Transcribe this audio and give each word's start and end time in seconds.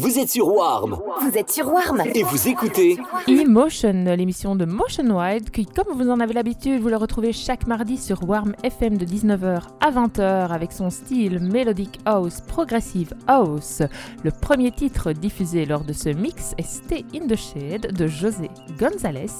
Vous 0.00 0.09
êtes 0.20 0.28
sur 0.28 0.54
Warm 0.54 1.00
Vous 1.22 1.38
êtes 1.38 1.50
sur 1.50 1.72
Warm 1.72 2.02
et 2.14 2.22
vous 2.22 2.48
écoutez 2.48 2.98
Emotion, 3.26 4.04
l'émission 4.04 4.54
de 4.54 4.66
Motion 4.66 5.16
Wide, 5.16 5.48
qui, 5.48 5.64
comme 5.64 5.96
vous 5.96 6.10
en 6.10 6.20
avez 6.20 6.34
l'habitude, 6.34 6.82
vous 6.82 6.88
la 6.88 6.98
retrouvez 6.98 7.32
chaque 7.32 7.66
mardi 7.66 7.96
sur 7.96 8.28
Warm 8.28 8.54
FM 8.62 8.98
de 8.98 9.06
19h 9.06 9.62
à 9.80 9.90
20h 9.90 10.48
avec 10.50 10.72
son 10.72 10.90
style 10.90 11.40
Melodic 11.40 12.00
House, 12.04 12.42
Progressive 12.46 13.14
House. 13.28 13.80
Le 14.22 14.30
premier 14.30 14.72
titre 14.72 15.12
diffusé 15.12 15.64
lors 15.64 15.84
de 15.84 15.94
ce 15.94 16.10
mix 16.10 16.52
est 16.58 16.68
Stay 16.68 17.02
in 17.14 17.26
the 17.26 17.36
Shade 17.36 17.92
de 17.96 18.06
José 18.06 18.50
González. 18.78 19.30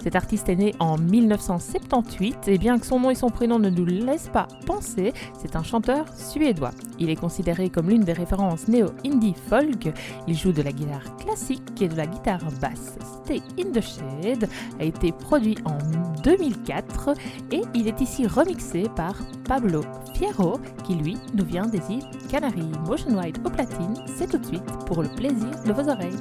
Cet 0.00 0.14
artiste 0.14 0.48
est 0.48 0.56
né 0.56 0.74
en 0.78 0.96
1978 0.96 2.46
et 2.46 2.58
bien 2.58 2.78
que 2.78 2.86
son 2.86 3.00
nom 3.00 3.10
et 3.10 3.16
son 3.16 3.30
prénom 3.30 3.58
ne 3.58 3.68
nous 3.68 3.86
laissent 3.86 4.30
pas 4.32 4.46
penser, 4.64 5.12
c'est 5.42 5.56
un 5.56 5.64
chanteur 5.64 6.04
suédois. 6.16 6.70
Il 7.00 7.10
est 7.10 7.16
considéré 7.16 7.68
comme 7.68 7.88
l'une 7.88 8.04
des 8.04 8.12
références 8.12 8.68
néo-indie 8.68 9.34
folk 9.48 9.88
il 10.26 10.36
joue 10.36 10.52
de 10.52 10.62
la 10.62 10.72
guitare 10.72 11.16
classique 11.16 11.80
et 11.80 11.88
de 11.88 11.96
la 11.96 12.06
guitare 12.06 12.44
basse. 12.60 12.96
Stay 13.24 13.42
in 13.58 13.70
the 13.72 13.80
Shade 13.80 14.48
a 14.78 14.84
été 14.84 15.12
produit 15.12 15.56
en 15.64 15.78
2004 16.22 17.10
et 17.52 17.62
il 17.74 17.88
est 17.88 18.00
ici 18.00 18.26
remixé 18.26 18.84
par 18.96 19.14
Pablo 19.44 19.82
Fierro 20.14 20.60
qui 20.84 20.94
lui 20.94 21.16
nous 21.34 21.44
vient 21.44 21.66
des 21.66 21.80
îles 21.90 22.10
Canaries. 22.30 22.72
Motion 22.86 23.18
Wide 23.18 23.38
au 23.44 23.50
platine, 23.50 23.94
c'est 24.16 24.30
tout 24.30 24.38
de 24.38 24.46
suite 24.46 24.66
pour 24.86 25.02
le 25.02 25.08
plaisir 25.08 25.50
de 25.64 25.72
vos 25.72 25.88
oreilles. 25.88 26.16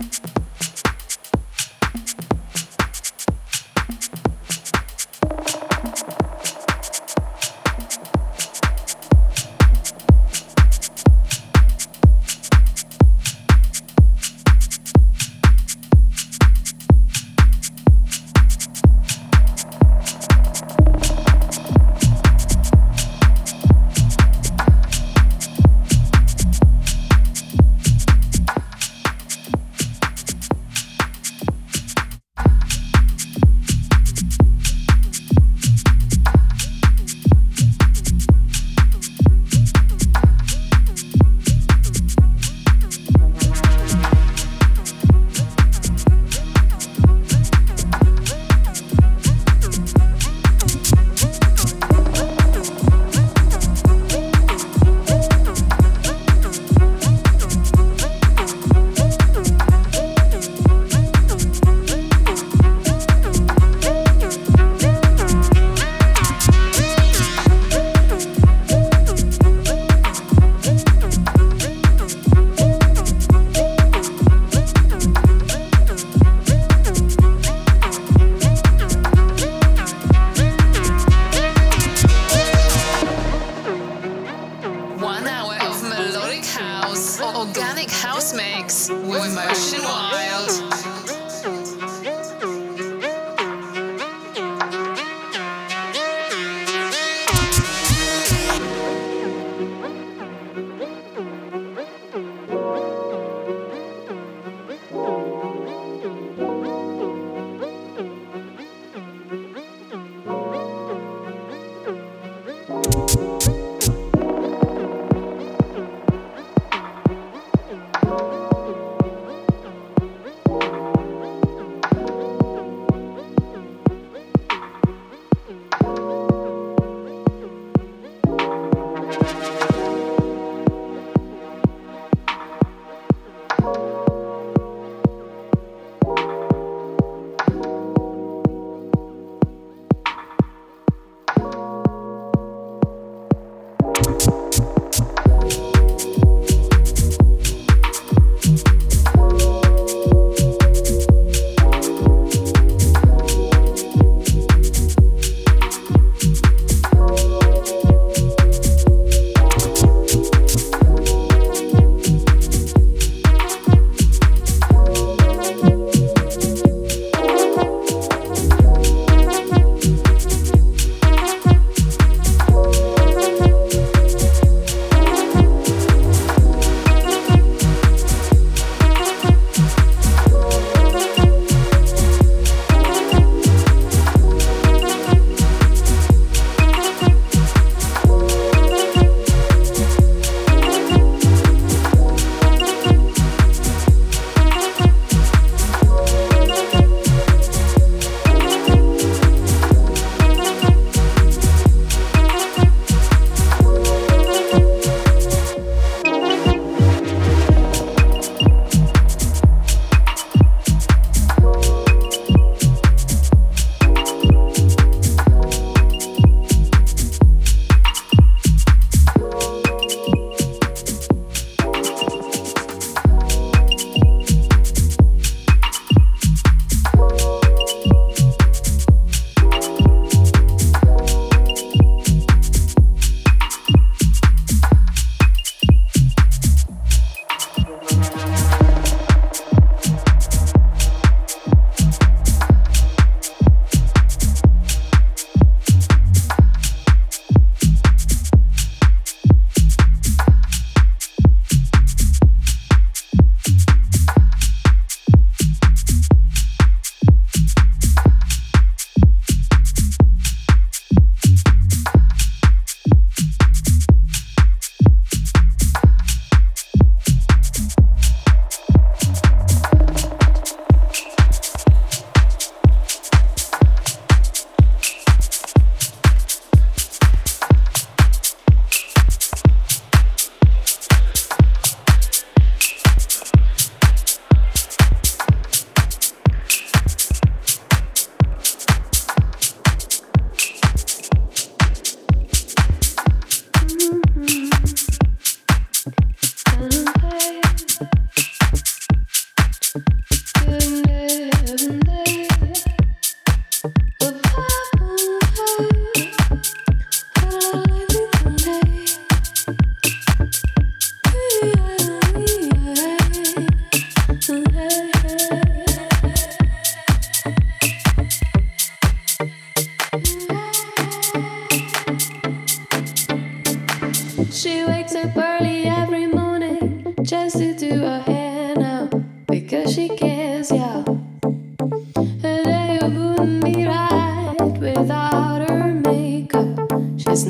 Bye. 0.00 0.29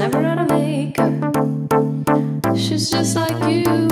never 0.01 0.25
out 0.25 0.39
of 0.39 0.49
makeup. 0.49 1.13
She's 2.57 2.91
just 2.91 3.17
like 3.17 3.37
you. 3.53 3.90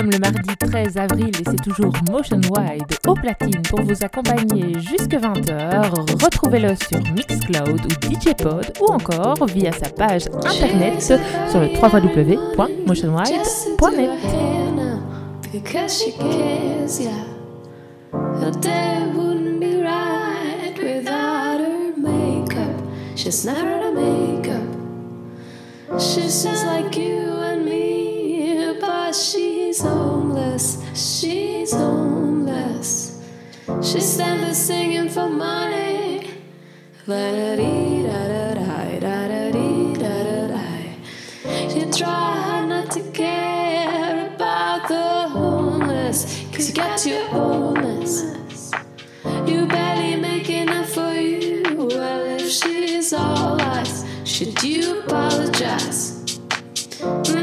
Le 0.00 0.18
mardi 0.18 0.56
13 0.58 0.96
avril 0.96 1.28
et 1.28 1.44
c'est 1.44 1.60
toujours 1.62 1.92
Motion 2.10 2.40
Wide 2.50 2.82
au 3.06 3.12
platine 3.14 3.60
pour 3.62 3.82
vous 3.82 4.02
accompagner 4.02 4.72
jusque 4.80 5.12
20h. 5.12 6.24
Retrouvez-le 6.24 6.74
sur 6.76 6.98
Mixcloud 7.12 7.78
ou 7.84 7.88
DJ 8.10 8.32
Pod 8.34 8.72
ou 8.80 8.86
encore 8.90 9.44
via 9.46 9.70
sa 9.72 9.90
page 9.90 10.24
internet 10.46 11.02
sur 11.02 11.18
le 11.60 11.66
www.motionwide.net. 11.76 14.10
She's 25.98 26.42
just 26.42 26.64
like 26.64 26.96
you 26.96 27.18
and 27.18 27.66
me, 27.66 28.74
she's 29.72 29.80
homeless. 29.80 30.78
She's 30.94 31.72
homeless. 31.72 33.22
She 33.82 34.00
stands 34.00 34.44
there 34.44 34.54
singing 34.54 35.08
for 35.08 35.30
money. 35.30 36.28
La 37.06 37.30
da 37.32 37.56
dee 37.56 38.02
da 38.02 38.28
da 38.28 38.54
da 38.54 39.00
da 39.00 39.28
da 39.28 39.50
dee 39.50 39.94
da 39.94 40.46
da. 40.48 40.62
She 41.70 41.90
try 41.90 42.66
not 42.66 42.90
to 42.90 43.00
care 43.12 44.26
about 44.26 44.88
the 44.88 45.28
homeless, 45.30 46.44
cause 46.52 46.68
you 46.68 46.74
got 46.74 47.06
your 47.06 47.24
homeless. 47.28 48.70
You 49.46 49.66
barely 49.66 50.16
make 50.16 50.50
enough 50.50 50.90
for 50.90 51.14
you. 51.14 51.62
Well, 51.78 52.26
if 52.38 52.50
she's 52.50 53.14
all 53.14 53.58
eyes, 53.62 54.04
should 54.24 54.62
you 54.62 55.00
apologize? 55.00 56.38
And 57.02 57.41